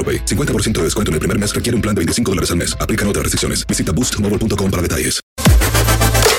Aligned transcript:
AroPay. 0.00 0.24
50% 0.24 0.78
de 0.78 0.84
descuento 0.84 1.10
en 1.10 1.14
el 1.14 1.20
primer 1.20 1.38
mes 1.38 1.54
requiere 1.54 1.76
un 1.76 1.82
plan 1.82 1.94
de 1.94 2.00
25 2.00 2.30
dólares 2.30 2.50
al 2.50 2.56
mes. 2.56 2.74
Aplican 2.80 3.06
otras 3.06 3.24
restricciones. 3.24 3.66
Visita 3.66 3.92
boostmobile.com 3.92 4.70
para 4.70 4.82
detalles. 4.82 5.20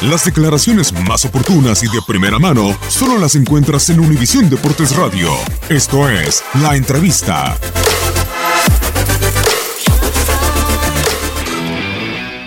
Las 0.02 0.26
declaraciones 0.26 0.92
más 0.94 1.26
oportunas 1.26 1.84
y 1.84 1.86
de 1.86 2.02
primera 2.08 2.40
mano 2.40 2.76
solo 2.90 3.20
las 3.20 3.36
encuentras 3.36 3.88
en 3.92 4.00
Univisión 4.00 4.50
Deportes 4.50 4.96
Radio. 4.96 5.30
Esto 5.70 6.10
es 6.10 6.44
La 6.56 6.76
Entrevista. 6.76 7.56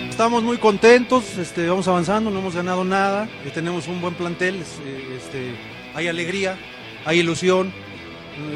Estamos 0.09 0.43
muy 0.43 0.57
contentos, 0.57 1.23
este, 1.37 1.67
vamos 1.69 1.87
avanzando, 1.87 2.29
no 2.29 2.39
hemos 2.39 2.55
ganado 2.55 2.83
nada, 2.83 3.29
tenemos 3.53 3.87
un 3.87 4.01
buen 4.01 4.15
plantel, 4.15 4.55
eh, 4.85 5.17
este, 5.17 5.55
hay 5.93 6.07
alegría, 6.07 6.57
hay 7.05 7.19
ilusión, 7.19 7.73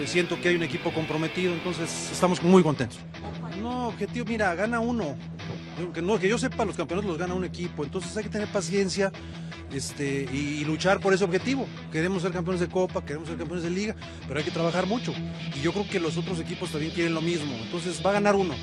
siento 0.05 0.39
que 0.39 0.49
hay 0.49 0.55
un 0.55 0.63
equipo 0.63 0.91
comprometido, 0.91 1.53
entonces 1.53 2.09
estamos 2.11 2.41
muy 2.41 2.63
contentos. 2.63 2.99
No, 3.61 3.89
objetivo, 3.89 4.25
mira, 4.27 4.53
gana 4.55 4.79
uno. 4.79 5.15
Que, 5.93 6.01
no, 6.01 6.19
que 6.19 6.27
yo 6.27 6.37
sepa, 6.37 6.65
los 6.65 6.75
campeonatos 6.75 7.09
los 7.09 7.17
gana 7.17 7.33
un 7.33 7.45
equipo, 7.45 7.83
entonces 7.83 8.15
hay 8.17 8.23
que 8.23 8.29
tener 8.29 8.49
paciencia 8.49 9.11
este, 9.73 10.27
y, 10.31 10.65
luchar 10.65 10.99
por 10.99 11.13
ese 11.13 11.23
objetivo. 11.23 11.67
Queremos 11.91 12.21
ser 12.21 12.31
campeones 12.31 12.59
de 12.59 12.67
Copa, 12.67 13.03
queremos 13.03 13.29
ser 13.29 13.37
campeones 13.37 13.63
de 13.63 13.69
Liga, 13.69 13.95
pero 14.27 14.39
hay 14.39 14.45
que 14.45 14.51
trabajar 14.51 14.87
mucho. 14.87 15.13
Y 15.55 15.61
yo 15.61 15.71
creo 15.71 15.87
que 15.87 15.99
los 15.99 16.17
otros 16.17 16.39
equipos 16.39 16.71
también 16.71 16.91
quieren 16.91 17.13
lo 17.13 17.21
mismo, 17.21 17.53
entonces 17.63 18.01
va 18.05 18.09
a 18.11 18.13
ganar 18.13 18.35
uno. 18.35 18.55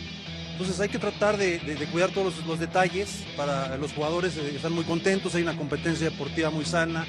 Entonces 0.52 0.80
hay 0.80 0.88
que 0.88 0.98
tratar 0.98 1.36
de, 1.36 1.60
cuidar 1.92 2.10
todos 2.10 2.36
los, 2.36 2.46
los 2.46 2.58
detalles 2.58 3.24
para 3.36 3.76
los 3.76 3.92
jugadores, 3.92 4.36
eh, 4.36 4.52
están 4.54 4.72
muy 4.72 4.84
contentos, 4.84 5.34
hay 5.34 5.42
una 5.42 5.56
competencia 5.56 6.08
deportiva 6.08 6.50
muy 6.50 6.64
sana, 6.64 7.06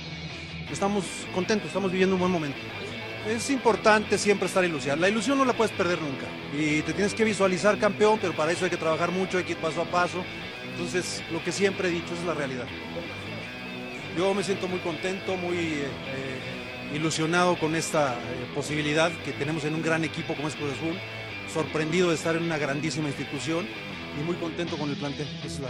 estamos 0.72 1.06
contentos, 1.34 1.67
estamos 1.67 1.91
viviendo 1.91 2.16
un 2.16 2.19
buen 2.19 2.31
momento. 2.31 2.57
Es 3.27 3.49
importante 3.49 4.17
siempre 4.17 4.47
estar 4.47 4.63
ilusionado, 4.63 5.01
la 5.01 5.09
ilusión 5.09 5.38
no 5.38 5.43
la 5.43 5.51
puedes 5.53 5.73
perder 5.73 5.99
nunca. 6.01 6.25
Y 6.57 6.81
te 6.81 6.93
tienes 6.93 7.13
que 7.13 7.25
visualizar 7.25 7.77
campeón, 7.77 8.19
pero 8.21 8.33
para 8.33 8.53
eso 8.53 8.63
hay 8.63 8.71
que 8.71 8.77
trabajar 8.77 9.11
mucho, 9.11 9.38
hay 9.38 9.43
que 9.43 9.51
ir 9.51 9.57
paso 9.57 9.81
a 9.81 9.85
paso, 9.85 10.23
entonces 10.71 11.21
lo 11.31 11.43
que 11.43 11.51
siempre 11.51 11.89
he 11.89 11.91
dicho 11.91 12.13
es 12.13 12.23
la 12.25 12.33
realidad. 12.33 12.66
Yo 14.17 14.33
me 14.33 14.43
siento 14.43 14.67
muy 14.67 14.79
contento, 14.79 15.35
muy 15.35 15.57
eh, 15.57 15.87
eh, 16.07 16.95
ilusionado 16.95 17.59
con 17.59 17.75
esta 17.75 18.13
eh, 18.13 18.17
posibilidad 18.55 19.11
que 19.25 19.33
tenemos 19.33 19.66
en 19.66 19.75
un 19.75 19.81
gran 19.81 20.05
equipo 20.05 20.33
como 20.33 20.47
es 20.47 20.55
Cruz 20.55 20.71
Azul, 20.73 20.97
sorprendido 21.53 22.09
de 22.09 22.16
estar 22.16 22.35
en 22.35 22.43
una 22.43 22.57
grandísima 22.57 23.09
institución 23.09 23.67
y 24.19 24.23
muy 24.23 24.37
contento 24.37 24.77
con 24.77 24.89
el 24.89 24.95
plantel. 24.95 25.27
Esa 25.43 25.47
es 25.47 25.59
la 25.59 25.69